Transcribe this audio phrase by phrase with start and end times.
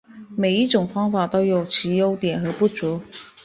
[0.35, 2.99] 每一种方法都有其优点和不足。